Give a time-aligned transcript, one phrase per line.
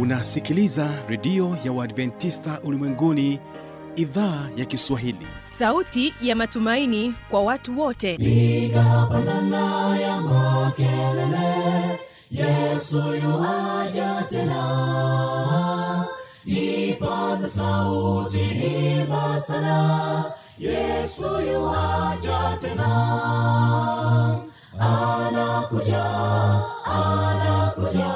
[0.00, 3.40] unasikiliza redio ya uadventista ulimwenguni
[3.96, 5.26] idhaa ya kiswahili.
[5.58, 8.16] Sauti ya matumaini kwa watu wote.
[8.18, 12.00] Piga pandana ya makelele
[12.30, 16.06] yesu yuaja tena.
[16.44, 20.24] Ipaza sauti himba sana
[20.58, 22.86] yesu yuaja tena.
[24.78, 26.04] Anakuja
[26.84, 28.15] anakuja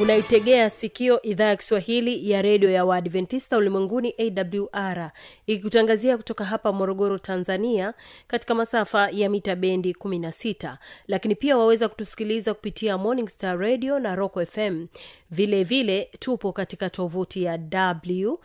[0.00, 5.10] unaitegea sikio idhaa ya kiswahili ya redio ya waadventista ulimwenguni awr
[5.46, 7.94] ikikutangazia kutoka hapa morogoro tanzania
[8.26, 10.76] katika masafa ya mita bendi 16
[11.08, 14.86] lakini pia waweza kutusikiliza kupitia morning star radio na rock fm
[15.30, 18.38] vile vile tupo katika tovuti ya wwwawr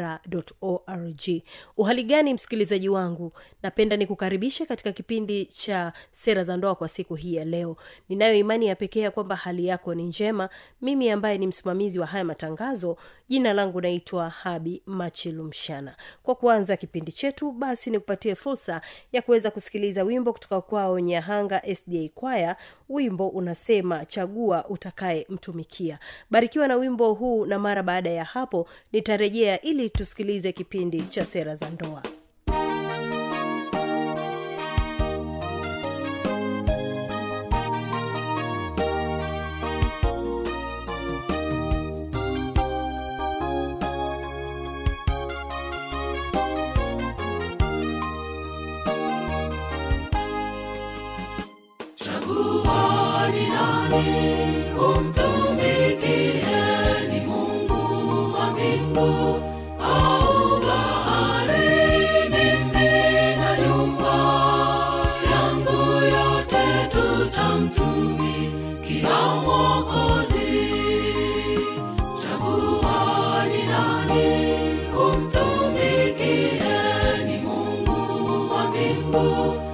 [0.00, 1.42] www.awr.org
[1.76, 3.32] uhali gani msikilizaji wangu?
[3.62, 7.76] Napenda nikukaribishe katika kipindi cha sera za ndoa kwa siku hii ya leo.
[8.08, 10.48] Ninayo imani ya pekee ya kwamba hali yako ni njema.
[10.82, 12.96] Mimi ambaye ni msimamizi wa haya matangazo
[13.28, 15.96] jina langu naitwa habi machilumshana.
[16.22, 18.80] Kwa kuanza kipindi chetu basi nikupatie fursa
[19.12, 22.56] ya kuweza kusikiliza wimbo kutoka kwao nyahanga sda kwaya.
[22.88, 25.98] Wimbo unasema chagua utakaye mtumikia
[26.30, 31.56] barikiwa na wimbo huu na mara baada ya hapo nitarejea ili tusikilize kipindi cha sera
[31.56, 32.02] za ndoa
[79.12, 79.69] wa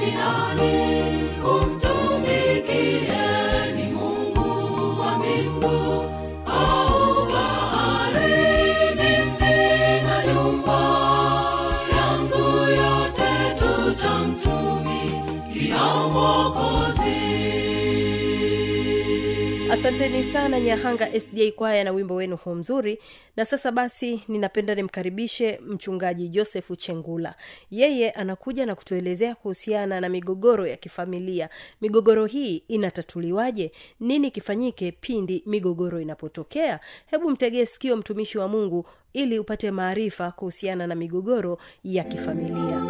[0.00, 1.83] chagua ni
[19.84, 22.98] asanteni sana nyahanga sda kwaya na wimbo wenu huu mzuri.
[23.36, 27.34] Na sasa basi ninapenda nimkaribishe mchungaji josefu chengula
[27.70, 31.48] yeye anakuja na kutuelezea kuhusiana na migogoro ya kifamilia.
[31.80, 33.72] Migogoro hii inatatuliwaje?
[34.00, 36.80] Nini kifanyike pindi migogoro inapotokea?
[37.06, 42.80] Hebu mtegee sikio mtumishi wa mungu ili upate maarifa kuhusiana na migogoro ya kifamilia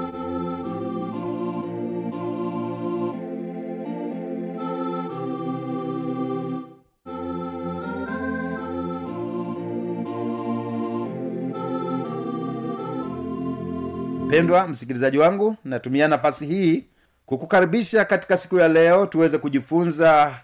[14.34, 16.84] mpendwa msikilizaji wangu natumia nafasi hii
[17.26, 20.34] kukukaribisha katika siku ya leo tuweze kujifunza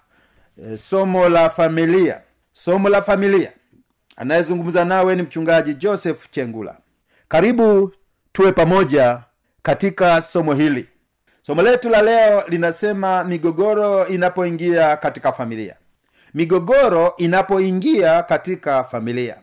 [0.64, 2.20] e, somo la familia.
[2.52, 3.52] Somo la familia.
[4.16, 6.76] Anayezungumza nawe ni mchungaji joseph chengula.
[7.28, 7.92] Karibu
[8.32, 9.20] tuwe pamoja
[9.62, 10.88] katika somo hili.
[11.42, 15.74] Somo letu la leo linasema migogoro inapoingia katika familia.
[16.34, 19.36] Migogoro inapoingia katika familia.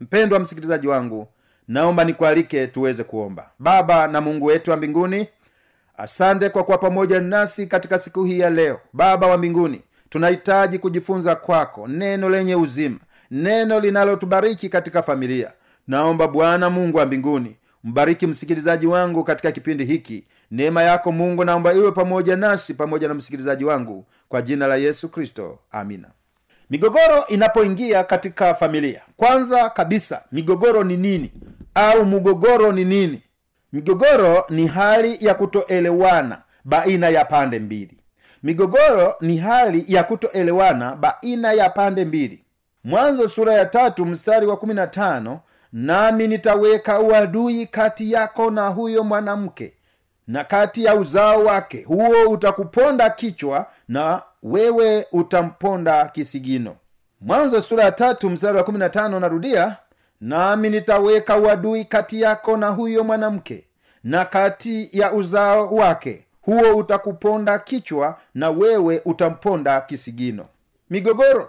[0.00, 1.28] Mpendwa msikilizaji wangu
[1.68, 3.50] naomba nikualike tuweze kuomba.
[3.58, 5.26] Baba na mungu wetu wa mbinguni
[5.98, 8.80] asante kwa kuwa pamoja nasi katika siku hii ya leo.
[8.92, 12.98] Baba wa mbinguni tunahitaji kujifunza kwako neno lenye uzima
[13.30, 15.52] neno linalotubariki katika familia.
[15.88, 20.24] Naomba bwana mungu wa mbinguni mbariki msikilizaji wangu katika kipindi hiki.
[20.50, 25.08] Neema yako mungu naomba iwe pamoja nasi pamoja na msikilizaji wangu kwa jina la yesu
[25.08, 25.58] kristo.
[25.72, 26.08] Amina.
[26.70, 31.32] Migogoro inapoingia katika familia kwanza kabisa migogoro ni nini
[31.78, 33.22] au mgogoro ni nini?
[33.72, 37.98] Migogoro ni hali ya kutoelewana baina ya pande mbili.
[38.42, 42.44] Migogoro ni hali ya kutoelewana baina ya pande mbili.
[42.84, 45.40] Mwanzo sura ya tatu mstari wa kumi na tano
[45.72, 49.72] nami nitaweka uadui kati yako na huyo mwanamke
[50.26, 51.82] na kati ya uzao wake.
[51.82, 56.76] Huo utakuponda kichwa na wewe utamponda kisigino.
[57.20, 59.76] Mwanzo sura ya tatu mstari wa kumi na tano narudia
[60.20, 63.64] nami nitaweka uadui kati yako na huyo mwanamke
[64.04, 66.24] na kati ya uzao wake.
[66.42, 70.46] Huo utakuponda kichwa na wewe utamponda kisigino.
[70.90, 71.48] Migogoro.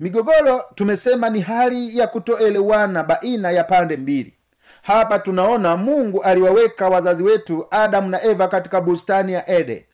[0.00, 4.34] Migogoro tumesema ni hali ya kutoelewana baina ya pande mbili.
[4.82, 9.86] Hapa tunaona mungu aliwaweka wazazi wetu adamu na eva katika bustani ya ede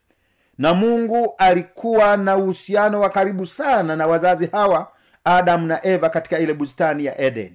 [0.59, 4.89] na mungu alikuwa na uhusiano wa karibu sana na wazazi hawa
[5.25, 7.53] adamu na eva katika ile bustani ya eden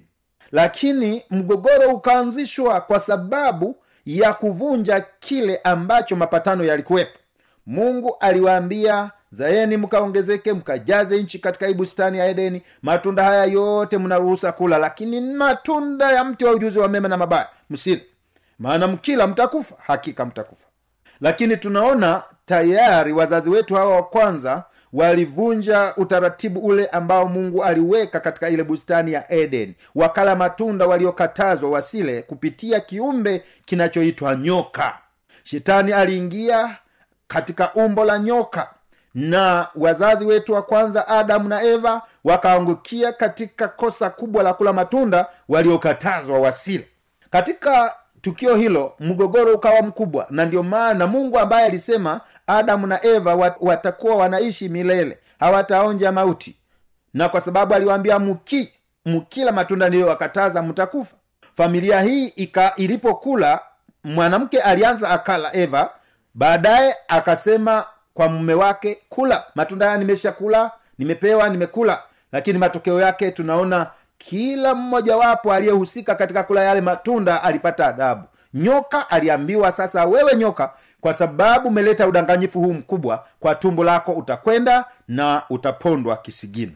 [0.56, 7.18] lakini mgogoro ukaanzishwa kwa sababu ya kuvunja kile ambacho mapatano yalikuwepo.
[7.66, 12.62] Mungu aliwaambia zaeni mkaongezeke mkajaze nchi katika hii bustani ya edeni.
[12.82, 17.48] Matunda haya yote mnaruhusa kula lakini matunda ya mti wa ujuzi wa mema na mabaya
[17.70, 18.06] msile.
[18.58, 20.66] Maana mkila mtakufa hakika mtakufa.
[21.20, 24.64] Lakini tunaona tayari wazazi wetu hawa wa kwanza
[24.96, 29.74] walivunja utaratibu ule ambao mungu aliweka katika ile bustani ya eden.
[29.94, 34.98] Wakala matunda waliokatazwa wasile kupitia kiumbe kinachoitwa nyoka.
[35.44, 36.76] Shetani aliingia
[37.28, 38.70] katika umbo la nyoka
[39.14, 45.26] na wazazi wetu wa kwanza adamu na eva wakaangukia katika kosa kubwa la kula matunda
[45.48, 46.88] waliokatazwa wasile.
[47.30, 47.94] Katika
[48.26, 54.14] tukio hilo mgogoro ukawa mkubwa na ndio maana mungu ambaye alisema adamu na eva watakuwa
[54.16, 56.56] wanaishi milele hawataonja mauti.
[57.14, 58.72] Na kwa sababu aliwaambia mki
[59.04, 61.16] mkila matunda niliyowakataza mtakufa.
[61.56, 63.60] Familia hii ika ilipokula
[64.04, 65.90] mwanamke alianza akala eva
[66.34, 72.02] baadaye akasema kwa mume wake kula matunda haya nimeshakula nimepewa nimekula.
[72.32, 78.22] Lakini matokeo yake tunaona kila mmojawapo aliyehusika katika kula yale matunda alipata adhabu.
[78.54, 80.70] Nyoka aliambiwa sasa wewe nyoka
[81.00, 86.72] kwa sababu umeleta udanganyifu huu mkubwa kwa tumbo lako utakwenda na utapondwa kisigino.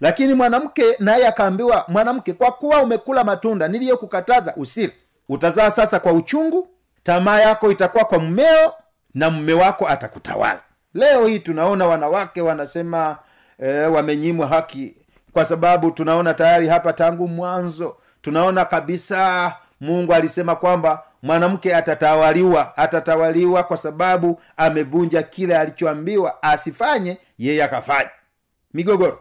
[0.00, 4.92] Lakini mwanamke naye akaambiwa mwanamke kwa kuwa umekula matunda niliyokukataza usile.
[5.28, 6.68] Utazaa sasa kwa uchungu
[7.02, 8.72] tamaa yako itakuwa kwa mmeo
[9.14, 10.60] na mme wako atakutawala.
[10.94, 13.18] Leo hii tunaona wanawake wanasema
[13.58, 14.96] e, wamenyimwa haki
[15.32, 23.62] kwa sababu tunaona tayari hapa tangu mwanzo tunaona kabisa mungu alisema kwamba mwanamke atatawaliwa atatawaliwa
[23.62, 28.10] kwa sababu amevunja kile alichoambiwa asifanye yeye akafanya
[28.74, 29.18] migogoro.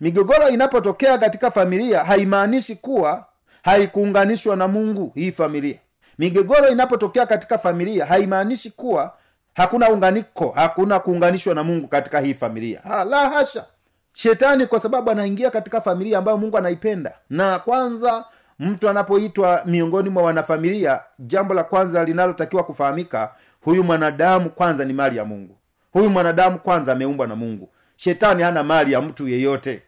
[0.00, 3.24] Migogoro inapotokea katika familia haimaanishi kuwa
[3.62, 5.78] haikuunganishwa na mungu hii familia.
[6.18, 9.14] Migogoro inapotokea katika familia haimaanishi kuwa
[9.54, 12.80] hakuna unganiko hakuna kuunganishwa na mungu katika hii familia.
[12.88, 13.64] Ha, la hasha
[14.12, 17.12] shetani kwa sababu anaingia katika familia ambayo mungu anaipenda.
[17.30, 18.24] Na kwanza
[18.58, 25.16] mtu anapoitwa miongoni mwa wanafamilia jambo la kwanza linalotakiwa kufahamika huyu mwanadamu kwanza ni mali
[25.16, 25.56] ya mungu.
[25.92, 27.68] Huyu mwanadamu kwanza ameumbwa na mungu.
[27.96, 29.82] Shetani hana mali ya mtu yeyote.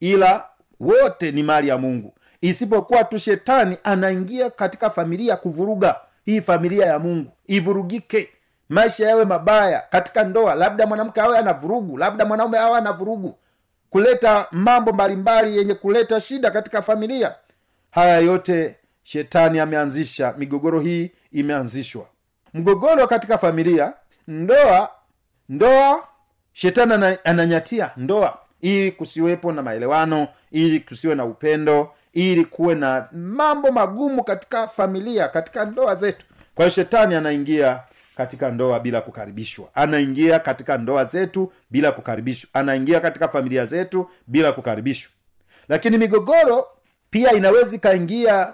[0.00, 0.44] Ila
[0.80, 2.14] wote ni mali ya mungu.
[2.40, 7.30] Isipokuwa tu shetani anaingia katika familia kuvuruga hii familia ya mungu.
[7.46, 8.28] Ivurugike.
[8.68, 9.82] Maisha yawe mabaya.
[9.90, 13.38] Katika ndoa labda mwanamke awe ana vurugu labda mwanaume awe ana vurugu
[13.90, 17.34] kuleta mambo mbalimbali yenye kuleta shida katika familia.
[17.90, 20.34] Haya yote shetani ameanzisha.
[20.38, 22.06] Migogoro hii imeanzishwa.
[22.54, 23.92] Mgogoro katika familia
[24.28, 24.90] ndoa
[25.48, 26.04] ndoa
[26.52, 28.38] shetani ananyatia ndoa.
[28.60, 35.28] Ili kusiwepo na maelewano ili kusiwe na upendo ili kuwe na mambo magumu katika familia
[35.28, 36.26] katika ndoa zetu.
[36.54, 37.80] Kwa hiyo shetani anaingia
[38.18, 39.68] katika ndoa bila kukaribishwa.
[39.74, 42.50] Anaingia katika ndoa zetu bila kukaribishwa.
[42.52, 45.12] Anaingia katika familia zetu bila kukaribishwa.
[45.68, 46.66] Lakini migogoro
[47.10, 48.52] pia inaweza ikaingia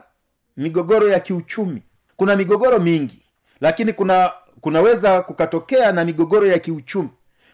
[0.56, 1.82] migogoro ya kiuchumi.
[2.16, 3.22] Kuna migogoro mingi
[3.60, 7.08] lakini kuna kunaweza kukatokea na migogoro ya kiuchumi.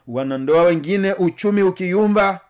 [0.07, 2.41] Wanandoa wengine uchumi ukiyumba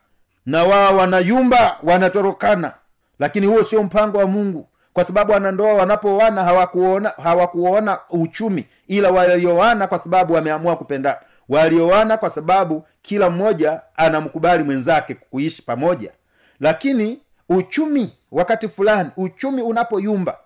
[0.47, 2.73] na wao wanayumba wanatorokana.
[3.19, 9.87] Lakini huo sio mpango wa mungu kwa sababu wanandoa wanapooana hawakuona hawakuona uchumi ila walioana
[9.87, 11.17] kwa sababu wameamua kupendana
[11.49, 16.11] walioana kwa sababu kila mmoja anamkubali mwenzake kuishi pamoja
[16.61, 17.19] lakini
[17.49, 20.37] uchumi wakati fulani uchumi unapoyumba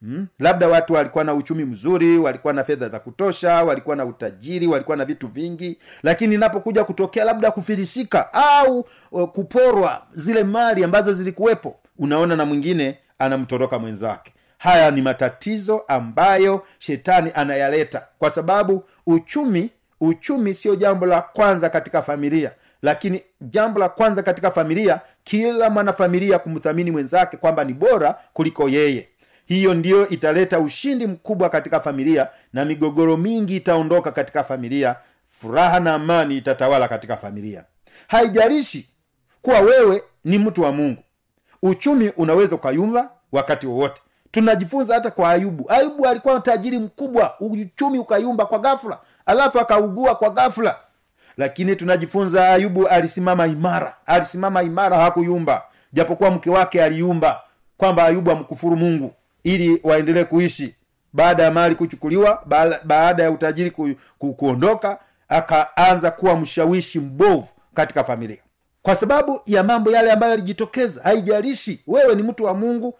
[0.00, 0.26] hmm?
[0.38, 4.96] labda watu walikuwa na uchumi mzuri walikuwa na fedha za kutosha walikuwa na utajiri walikuwa
[4.96, 11.76] na vitu vingi lakini inapokuja kutokea labda kufilisika au uh, kuporwa zile mali ambazo zilikuwepo
[11.98, 14.32] unaona na mwingine anamtoroka mwenzake.
[14.58, 19.70] Haya ni matatizo ambayo shetani anayaleta kwa sababu uchumi
[20.00, 22.50] uchumi sio jambo la kwanza katika familia.
[22.82, 29.08] Lakini jambo la kwanza katika familia kila mwanafamilia kumthamini mwenzake kwamba ni bora kuliko yeye.
[29.46, 34.96] Hiyo ndiyo italeta ushindi mkubwa katika familia na migogoro mingi itaondoka katika familia.
[35.40, 37.64] Furaha na amani itatawala katika familia.
[38.08, 38.88] Haijarishi
[39.42, 41.02] kuwa wewe ni mtu wa mungu
[41.68, 44.02] uchumi unaweza ukayumba wakati wowote.
[44.30, 45.70] Tunajifunza hata kwa ayubu.
[45.70, 47.34] Ayubu alikuwa tajiri mkubwa.
[47.40, 48.98] Uchumi ukayumba kwa ghafla.
[49.26, 50.76] Alafu akaugua kwa ghafla.
[51.36, 53.96] Lakini tunajifunza ayubu alisimama imara.
[54.06, 55.62] Alisimama imara hakuyumba.
[55.92, 57.40] Japokuwa mke wake aliumba
[57.76, 59.12] kwamba ayubu amkufuru mungu
[59.44, 60.74] ili waendelee kuishi.
[61.12, 62.42] Baada ya mali kuchukuliwa
[62.84, 68.38] baada ya utajiri ku, ku, kuondoka akaanza kuwa mshawishi mbovu katika familia
[68.86, 72.98] kwa sababu ya mambo yale ambayo yalijitokeza haijalishi wewe ni mtu wa mungu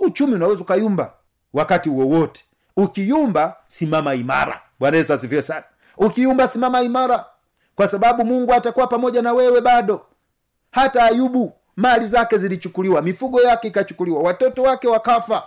[0.00, 1.12] uchumi unaweza ukayumba
[1.52, 2.44] wakati wowote.
[2.76, 4.60] Ukiyumba simama imara.
[4.80, 5.64] Bwana yesu asifiwe sana.
[5.96, 7.24] Ukiyumba simama imara
[7.74, 10.06] kwa sababu mungu atakuwa pamoja na wewe bado.
[10.70, 15.42] Hata ayubu mali zake zilichukuliwa mifugo yake ikachukuliwa watoto wake wakafa.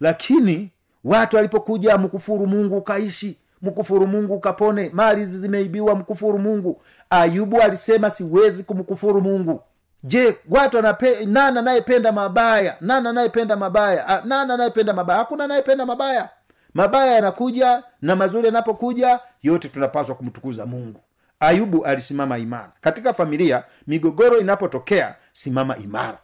[0.00, 0.70] Lakini
[1.04, 4.90] watu walipokuja mkufuru mungu ukaishi mkufuru mungu ukapone.
[4.92, 6.82] Mali hizi zimeibiwa mkufuru mungu.
[7.10, 9.62] Ayubu alisema siwezi kumkufuru mungu.
[10.04, 12.76] Je watu anape, nani anayependa mabaya?
[12.80, 14.22] Nani anayependa mabaya?
[14.24, 15.18] Nani anayependa mabaya?
[15.18, 16.28] Hakuna anayependa mabaya.
[16.74, 21.00] Mabaya yanakuja na mazuri yanapokuja yote tunapaswa kumtukuza mungu.
[21.40, 22.72] Ayubu alisimama imara.
[22.80, 26.18] Katika familia migogoro inapotokea simama imara.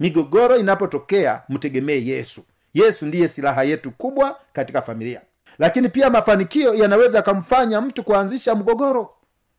[0.00, 2.42] Migogoro inapotokea mtegemee yesu.
[2.74, 5.20] Yesu ndiye silaha yetu kubwa katika familia
[5.58, 9.14] lakini pia mafanikio yanaweza yakamfanya mtu kuanzisha mgogoro.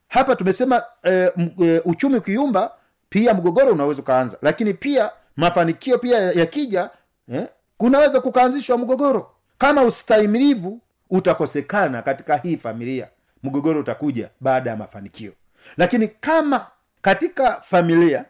[0.07, 2.71] Hapa tumesema e, m, e, uchumi ukiumba
[3.09, 4.37] pia mgogoro unaweza ukaanza.
[4.41, 6.89] Lakini pia mafanikio pia yakija
[7.33, 7.47] eh,
[7.77, 9.31] kunaweza kukaanzishwa mgogoro.
[9.57, 13.07] Kama ustahimilivu utakosekana katika hii familia.
[13.43, 15.31] Mgogoro utakuja baada ya mafanikio.
[15.77, 16.67] Lakini kama
[17.01, 18.25] katika familia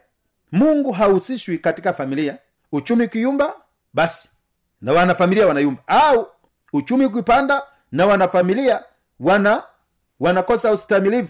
[0.52, 2.38] mungu hahusishwi katika familia
[2.72, 3.54] uchumi ukiumba
[3.94, 4.28] basi
[4.82, 5.82] na wanafamilia wanayumba.
[5.86, 6.28] Au
[6.76, 8.82] uchumi ukipanda na wanafamilia
[9.20, 9.62] wana
[10.20, 11.28] wanakosa ustamilivu.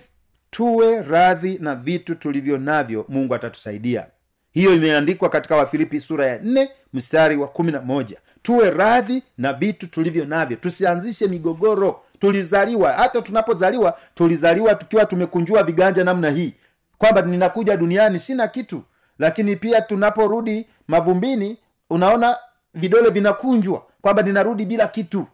[0.50, 4.06] Tuwe radhi na vitu tulivyo navyo mungu atatusaidia.
[4.52, 8.16] Hiyo imeandikwa katika wafilipi sura ya nne mstari wa kumi na moja.
[8.42, 10.56] Tuwe radhi na vitu tulivyo navyo.
[10.56, 12.00] Tusianzishe migogoro.
[12.18, 12.92] Tulizaliwa.
[12.92, 16.54] Hata tunapozaliwa tulizaliwa tukiwa tumekunjua viganja namna hii.
[16.98, 18.82] Kwamba ninakuja duniani sina kitu.
[19.18, 21.58] Lakini pia tunaporudi mavumbini
[21.90, 22.36] unaona
[22.74, 23.82] vidole vinakunjwa.
[24.02, 25.26] Kwamba ninarudi bila kitu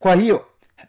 [0.00, 0.44] kwa hiyo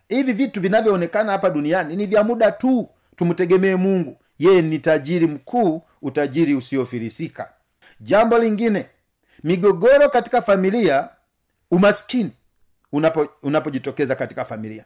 [0.10, 2.90] hivi vitu vinavyoonekana hapa duniani ni vya muda tu.
[3.16, 4.18] Tumtegemee mungu.
[4.40, 7.50] Yeye ni tajiri mkuu utajiri usiofirisika
[8.00, 8.86] jambo lingine
[9.44, 11.10] migogoro katika familia
[11.72, 12.32] umaskini
[12.92, 13.28] unapo
[14.18, 14.86] katika familia.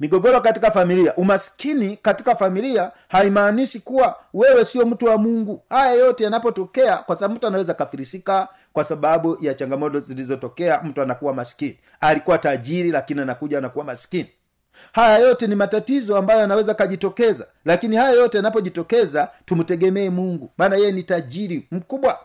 [0.00, 5.62] Migogoro katika familia umaskini katika familia haimaanishi kuwa wewe sio mtu wa mungu.
[5.68, 11.34] Haya yote yanapotokea kwa sababu mtu anaweza kafirisika kwa sababu ya changamoto zilizotokea mtu anakuwa
[11.34, 11.78] maskini.
[12.00, 14.26] Alikuwa tajiri lakini anakuja anakuwa maskini.
[14.92, 20.50] Haya yote ni matatizo ambayo anaweza kajitokeza lakini haya yote yanapojitokeza tumtegemee mungu.
[20.58, 22.18] Maana yeye ni tajiri mkubwa.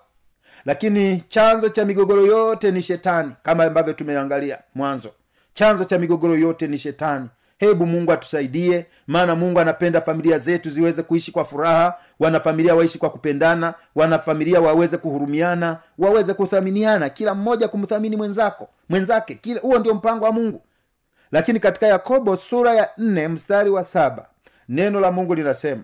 [0.66, 5.12] Lakini chanzo cha migogoro yote ni shetani kama ambavyo tumeangalia mwanzo.
[5.54, 11.04] Chanzo cha migogoro yote ni shetani hebu mungu atusaidie maana mungu anapenda familia zetu ziweze
[11.04, 18.16] kuishi kwa furaha wanafamilia waishi kwa kupendana wanafamilia waweze kuhurumiana waweze kuthaminiana kila mmoja kumthamini
[18.16, 20.62] mwenzako mwenzake kila huo ndio mpango wa mungu.
[21.32, 24.26] Lakini katika yakobo sura ya nne mstari wa saba
[24.70, 25.84] neno la mungu linasema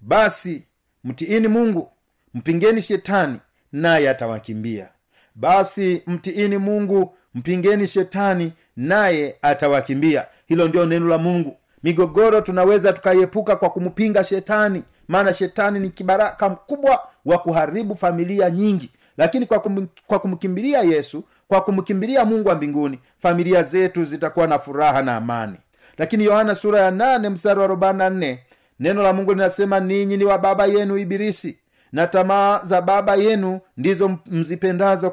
[0.00, 0.62] basi
[1.04, 1.90] mtiini mungu
[2.34, 3.38] mpingeni shetani
[3.72, 4.88] naye atawakimbia.
[5.34, 11.56] Basi mtiini mungu mpingeni shetani naye atawakimbia hilo ndio neno la mungu.
[11.82, 14.82] Migogoro tunaweza tukaiepuka kwa kumpinga shetani.
[15.08, 18.90] Maana shetani ni kibaraka mkubwa wa kuharibu familia nyingi.
[19.16, 24.58] Lakini kwa, kum, kwa kumkimbilia yesu kwa kumkimbilia mungu wa mbinguni familia zetu zitakuwa na
[24.58, 25.56] furaha na amani.
[25.98, 28.38] Lakini yohana sura ya nane mstari wa arobaini nne
[28.80, 31.58] neno la mungu linasema ninyi ni wa baba yenu ibilisi
[31.92, 35.10] na tamaa za baba yenu ndizo mzipendazo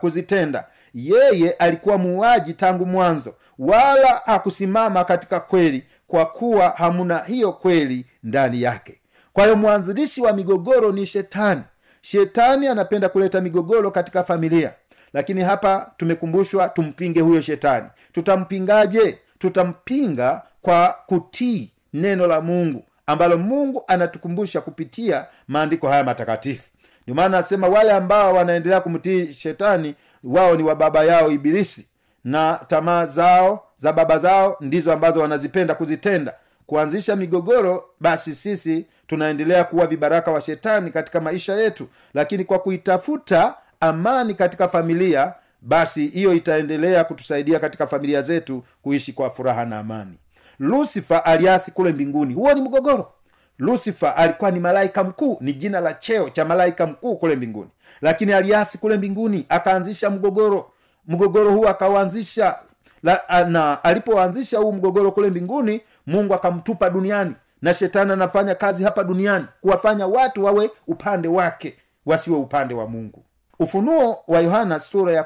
[0.00, 0.64] kuzitenda.
[0.94, 8.62] Yeye alikuwa muuaji tangu mwanzo wala hakusimama katika kweli kwa kuwa hamuna hiyo kweli ndani
[8.62, 9.00] yake.
[9.32, 11.62] Kwa hiyo mwanzilishi wa migogoro ni shetani.
[12.00, 14.72] Shetani anapenda kuleta migogoro katika familia.
[15.12, 17.86] Lakini hapa tumekumbushwa tumpinge huyo shetani.
[18.12, 19.18] Tutampingaje?
[19.38, 26.62] Tutampinga kwa kutii neno la mungu ambalo mungu anatukumbusha kupitia maandiko haya matakatifu.
[27.02, 29.94] Ndio maana anasema wale ambao wanaendelea kumtii shetani
[30.24, 31.86] wao ni wa baba yao ibilisi
[32.24, 36.34] na tamaa zao za baba zao ndizo ambazo wanazipenda kuzitenda.
[36.66, 41.88] Kuanzisha migogoro basi sisi tunaendelea kuwa vibaraka wa shetani katika maisha yetu.
[42.14, 49.30] Lakini kwa kuitafuta amani katika familia basi hiyo itaendelea kutusaidia katika familia zetu kuishi kwa
[49.30, 50.18] furaha na amani.
[50.58, 52.34] Lusifa aliasi kule mbinguni.
[52.34, 53.12] Huo ni mgogoro.
[53.58, 57.70] Lusifa alikuwa ni malaika mkuu ni jina la cheo cha malaika mkuu kule mbinguni.
[58.02, 60.70] Lakini aliasi kule mbinguni akaanzisha mgogoro
[61.10, 62.58] mgogoro huu akauanzisha
[63.02, 67.34] na alipoanzisha huu mgogoro kule mbinguni mungu akamtupa duniani.
[67.62, 73.24] Na shetani anafanya kazi hapa duniani kuwafanya watu wawe upande wake wasiwe upande wa mungu.
[73.58, 75.22] Ufunuo wa yohana sura ya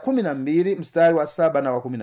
[0.75, 1.99] mstari wa saba na wa kumi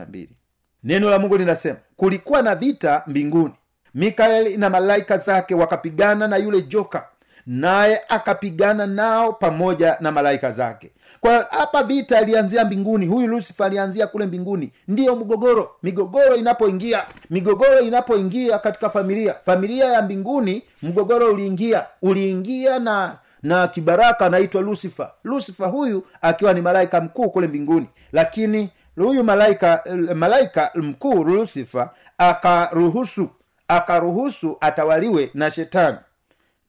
[0.84, 3.54] neno la mungu linasema kulikuwa na vita mbinguni.
[3.94, 7.08] Mikaeli na malaika zake wakapigana na yule joka
[7.48, 10.92] naye akapigana nao pamoja na malaika zake.
[11.22, 14.72] Kwa hapa vita ilianzia mbinguni huyu lusifa alianzia kule mbinguni.
[14.88, 19.36] Ndiyo mgogoro migogoro inapoingia migogoro inapoingia katika familia.
[19.46, 26.62] Familia ya mbinguni mgogoro uliingia uliingia na na kibaraka anaitwa lusifa lusifa huyu akiwa ni
[26.62, 27.88] malaika mkuu kule mbinguni.
[28.12, 29.84] Lakini huyu malaika
[30.16, 33.30] malaika mkuu lusifa akaruhusu
[33.68, 35.98] akaruhusu atawaliwe na shetani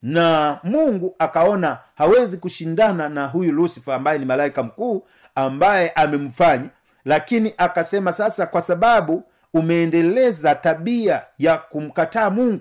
[0.03, 6.69] na mungu akaona hawezi kushindana na huyu lusifa ambaye ni malaika mkuu ambaye amemfanya.
[7.05, 9.23] Lakini akasema sasa kwa sababu
[9.55, 12.61] umeendeleza tabia ya kumkataa mungu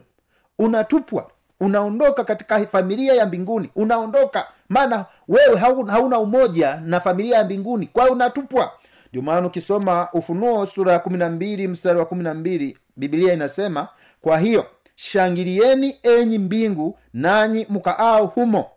[0.59, 4.47] unatupwa unaondoka katika familia ya mbinguni unaondoka.
[4.69, 8.71] Maana wewe hauna, umoja na familia ya mbinguni kwa unatupwa.
[9.09, 13.33] Ndio maana ukisoma ufunuo sura ya kumi na mbili mstari wa kumi na mbili bibilia
[13.33, 13.87] inasema
[14.21, 14.65] kwa hiyo
[15.11, 18.69] shangilieni enyi mbingu nanyi mkaao humo.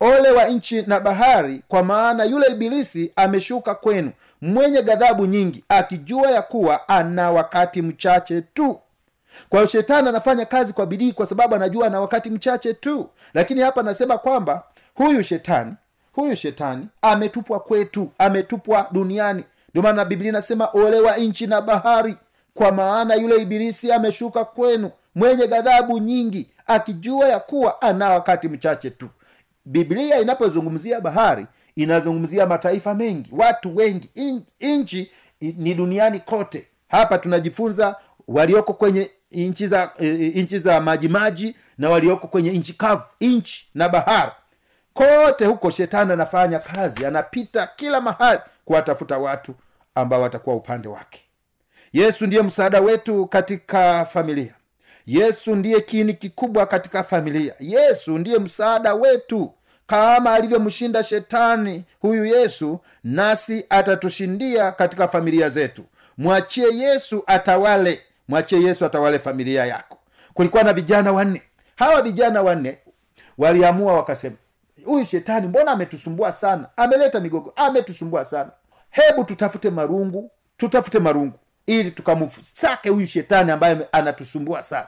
[0.00, 6.30] Ole wa nchi na bahari kwa maana yule ibilisi ameshuka kwenu mwenye ghadhabu nyingi akijua
[6.30, 8.80] ya kuwa ana wakati mchache tu.
[9.48, 13.08] Kwa hiyo shetani anafanya kazi kwa bidii kwa sababu anajua ana wakati mchache tu.
[13.34, 14.62] Lakini hapa anasema kwamba
[14.94, 15.74] huyu shetani
[16.12, 19.44] huyu shetani ametupwa kwetu ametupwa duniani.
[19.70, 22.16] Ndio maana biblia inasema olewa nchi na bahari
[22.54, 28.90] kwa maana yule ibilisi ameshuka kwenu mwenye ghadhabu nyingi akijua ya kuwa ana wakati mchache
[28.90, 29.08] tu.
[29.64, 34.10] Biblia inapozungumzia bahari inazungumzia mataifa mengi watu wengi.
[34.14, 36.66] In- nchi ni duniani kote.
[36.88, 37.96] Hapa tunajifunza
[38.28, 40.08] walioko kwenye nchi za e,
[40.42, 44.32] nchi za majimaji na walioko kwenye nchi kavu nchi na bahari.
[44.94, 49.54] Kote huko shetani anafanya kazi anapita kila mahali kuwatafuta watu
[49.94, 51.20] ambao watakuwa upande wake.
[51.92, 54.54] Yesu ndiye msaada wetu katika familia
[55.06, 57.54] yesu ndiye kiini kikubwa katika familia.
[57.60, 59.52] Yesu ndiye msaada wetu.
[59.86, 65.84] Kama alivyomshinda shetani huyu yesu nasi atatushindia katika familia zetu.
[66.18, 68.00] Mwachie yesu atawale.
[68.28, 69.98] Mwachie yesu atawale familia yako.
[70.34, 71.42] Kulikuwa na vijana wanne.
[71.76, 72.78] Hawa vijana wanne
[73.38, 74.36] waliamua wakasema
[74.84, 76.66] huyu shetani mbona ametusumbua sana?
[76.76, 78.50] Ameleta migogo ametusumbua sana.
[78.90, 84.86] Hebu tutafute marungu tutafute marungu ili tukamsake huyu shetani ambaye anatusumbua sana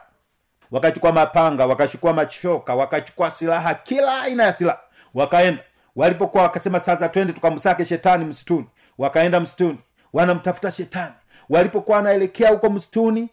[0.71, 4.79] wakachukua mapanga wakachukua machoka wakachukua silaha kila aina ya silaha.
[5.13, 5.63] Wakaenda.
[5.95, 8.65] Walipokuwa wakasema sasa twende tukamsake shetani msituni.
[8.97, 9.77] Wakaenda msituni
[10.13, 11.13] wanamtafuta shetani.
[11.49, 13.29] Walipokuwa wanaelekea huko msituni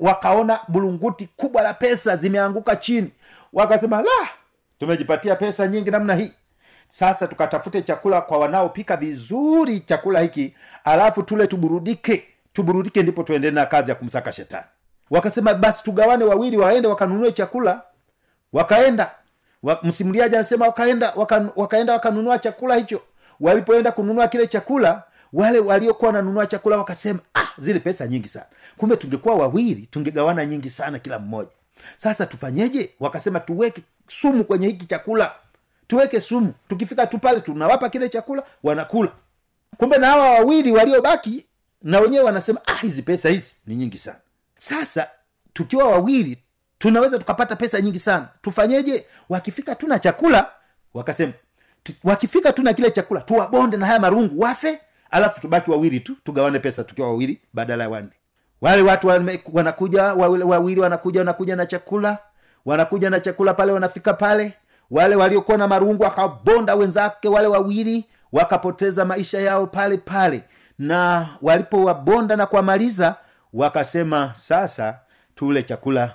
[0.00, 3.10] wakaona bulunguti kubwa la pesa zimeanguka chini.
[3.52, 4.28] Wakasema la
[4.78, 6.32] tumejipatia pesa nyingi namna hii.
[6.88, 12.24] Sasa tukatafute chakula kwa wanaopika vizuri chakula hiki alafu tule tuburudike.
[12.52, 14.64] Tuburudike ndipo tuendele na kazi ya kumsaka shetani
[15.16, 17.82] wakasema basi tugawane wawili waende wakanunue chakula.
[18.52, 19.10] Wakaenda.
[19.62, 23.00] Wa, msimuliaji anasema wakaenda waka, wakaenda wakanunua chakula hicho.
[23.40, 28.46] Walipoenda kununua kile chakula wale waliokuwa wananunua chakula wakasema ah zile pesa nyingi sana.
[28.76, 31.50] Kumbe tungekuwa wawili tungegawana nyingi sana kila mmoja.
[31.98, 32.90] Sasa tufanyeje?
[33.00, 35.32] Wakasema tuweke sumu kwenye hiki chakula.
[35.86, 36.54] Tuweke sumu.
[36.68, 39.10] Tukifika tu pale tunawapa kile chakula wanakula.
[39.76, 41.46] Kumbe na hawa wawili waliobaki
[41.82, 44.18] na wenyewe wanasema ah hizi pesa hizi ni nyingi sana
[44.62, 45.08] sasa
[45.52, 46.38] tukiwa wawili
[46.78, 48.28] tunaweza tukapata pesa nyingi sana.
[48.42, 49.06] Tufanyeje?
[49.28, 50.50] Wakifika tuna chakula
[50.94, 51.32] wakasema
[52.04, 56.84] wakifika tuna kile chakula tuwabonde na haya marungu wafe alafu tubaki wawili tu tugawane pesa
[56.84, 58.10] tukiwa wawili badala ya wanne.
[58.60, 59.06] Wale watu
[59.52, 62.18] wanakuja wawili wawili wanakuja wanakuja na chakula
[62.64, 64.52] wanakuja na chakula pale wanafika pale.
[64.90, 70.42] Wale waliokuwa na marungu wakabonda wenzake wale wawili wakapoteza maisha yao pale pale.
[70.78, 73.16] Na walipowabonda na kuwamaliza
[73.52, 74.98] wakasema sasa
[75.34, 76.14] tule chakula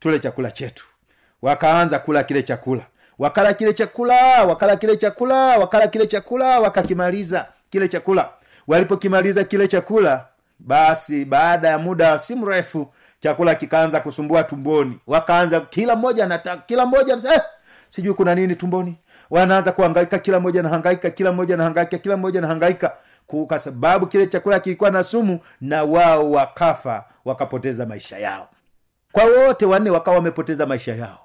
[0.00, 0.84] tule chakula chetu.
[1.42, 2.82] Wakaanza kula kile chakula.
[3.18, 8.28] Wakala kile chakula wakala kile chakula wakala kile chakula wakakimaliza kile chakula.
[8.66, 10.26] Walipokimaliza kile chakula
[10.58, 14.98] basi baada ya muda si mrefu chakula kikaanza kusumbua tumboni.
[15.06, 17.40] Wakaanza kila mmoja anata, kila mmoja eh,
[17.88, 18.96] sijui kuna nini tumboni.
[19.30, 22.96] Wanaanza kuhangaika kila mmoja nahangaika kila mmoja nahangaika kila mmoja nahangaika Ku-
[23.28, 28.48] kwa sababu kile chakula kilikuwa na sumu na wao wakafa wakapoteza maisha yao.
[29.12, 31.18] Kwa wote wanne wakawa wamepoteza maisha yao.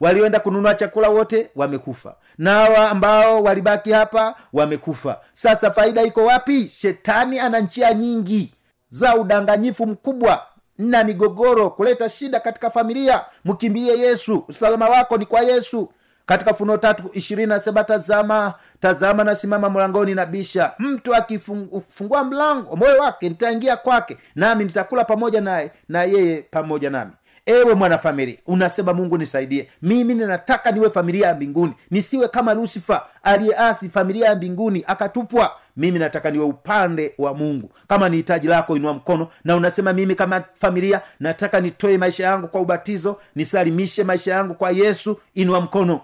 [0.00, 2.14] Walioenda kununua chakula wote wamekufa.
[2.38, 5.20] Na hawa ambao walibaki hapa wamekufa.
[5.32, 6.68] Sasa faida iko wapi?
[6.68, 8.54] Shetani ana njia nyingi
[8.90, 10.42] za udanganyifu mkubwa
[10.78, 13.24] na migogoro kuleta shida katika familia.
[13.44, 15.92] Mkimbilie yesu usalama wako ni kwa yesu
[16.26, 20.72] katika funuo tatu ishirini nasema tazama tazama nasimama mlangoni na bisha.
[20.78, 27.12] Mtu akifungua mlango moyo wake nitaingia kwake nami nitakula pamoja naye na yeye pamoja nami.
[27.46, 29.68] Ewe mwanafamilia unasema mungu nisaidie.
[29.82, 31.72] Mimi ninataka niwe familia ya mbinguni.
[31.90, 35.50] Nisiwe kama lusifa aliyeasi familia ya mbinguni akatupwa.
[35.76, 37.70] Mimi nataka niwe upande wa mungu.
[37.88, 39.28] Kama ni hitaji lako inua mkono.
[39.44, 44.70] Na unasema mimi kama familia nataka nitoe maisha yangu kwa ubatizo nisalimishe maisha yangu kwa
[44.70, 46.00] yesu inua mkono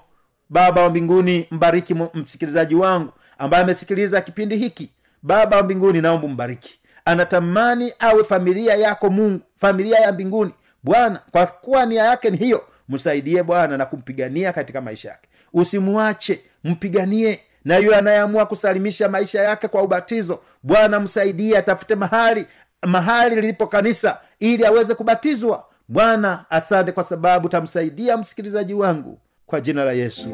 [0.51, 4.91] baba wa mbinguni mbariki msikilizaji wangu ambaye amesikiliza kipindi hiki.
[5.23, 10.53] Baba wa mbinguni naomba mbariki anatamani awe familia yako mungu familia ya mbinguni.
[10.83, 15.29] Bwana kwa kuwa nia yake ni hiyo msaidie bwana na kumpigania katika maisha yake.
[15.53, 17.41] Usimwache mpiganie.
[17.65, 22.47] Na yule anayeamua kusalimisha maisha yake kwa ubatizo bwana msaidie atafute mahali
[22.87, 25.65] mahali lilipo kanisa ili aweze kubatizwa.
[25.89, 29.19] Bwana asante kwa sababu tamsaidia msikilizaji wangu
[29.51, 30.29] kwa jina la yesu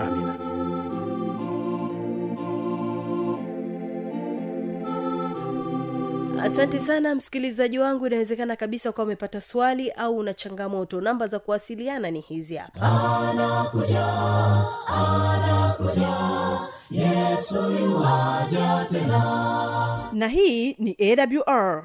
[0.00, 0.34] amina.
[6.42, 11.00] Asante sana msikilizaji wangu inawezekana kabisa ukawa umepata swali au una changamoto.
[11.00, 12.80] Namba za kuwasiliana ni hizi hapa.
[20.12, 21.84] Na hii ni awr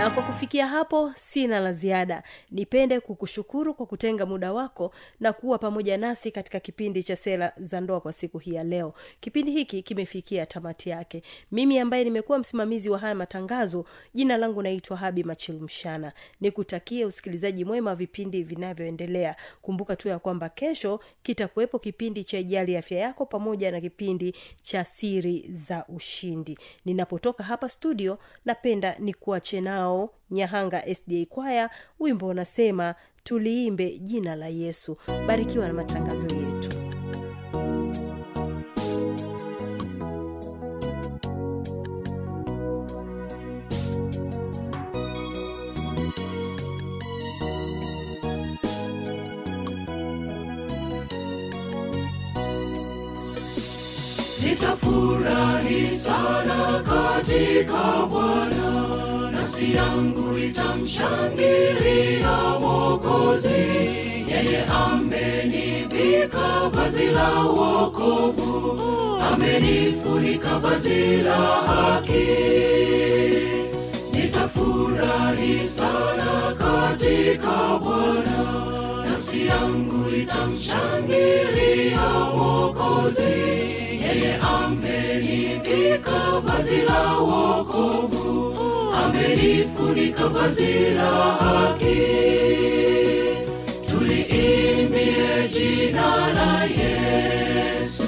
[0.00, 2.22] na kwa kufikia hapo sina la ziada.
[2.50, 7.80] Nipende kukushukuru kwa kutenga muda wako na kuwa pamoja nasi katika kipindi cha sera za
[7.80, 8.94] ndoa kwa siku hii ya leo.
[9.20, 11.22] Kipindi hiki kimefikia tamati yake.
[11.52, 13.84] Mimi ambaye nimekuwa msimamizi wa haya matangazo
[14.14, 19.36] jina langu naitwa habi machilumshana nikutakie usikilizaji mwema vipindi vinavyoendelea.
[19.62, 24.84] Kumbuka tu ya kwamba kesho kitakuwepo kipindi cha ijali afya yako pamoja na kipindi cha
[24.84, 26.58] siri za ushindi.
[26.84, 29.89] Ninapotoka hapa studio napenda nikuache nao
[30.30, 34.96] nyahanga sda kwaya wimbo unasema tuliimbe jina la yesu.
[35.26, 36.76] Barikiwa na matangazo yetu.
[54.50, 63.48] Nitafurahi sana katika bwana nafsi yangu itamshangilia Mwokozi,
[64.30, 68.80] yeye amenivika vazi la wokovu.
[69.32, 72.26] Amenifunika vazi la haki.
[74.12, 79.04] Nitafurahi sana katika bwana.
[79.10, 83.40] Nafsi yangu itamshangilia Mwokozi,
[84.02, 88.59] yeye amenivika vazi la wokovu
[89.10, 91.10] amenifunika vazi la
[91.42, 92.00] haki.
[93.86, 98.02] Tuliimbie jina la yesu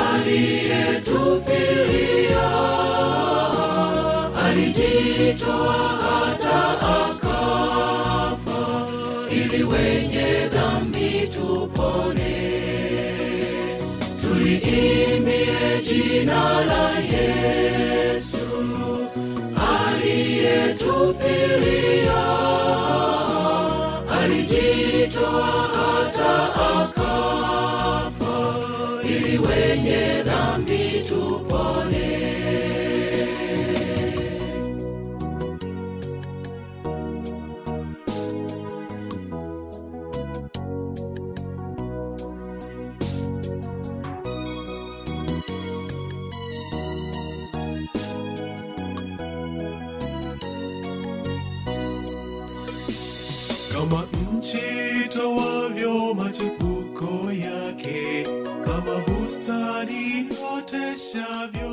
[0.00, 2.50] aliyetufilia.
[4.44, 8.86] Alijitoa hata akafa
[9.30, 12.36] ili wenye dhambi tupone.
[14.22, 18.19] Tuliimbie jina la yesu
[20.50, 22.20] aliyetufilia
[24.20, 26.99] alijitoa hata akafa
[61.08, 61.69] yake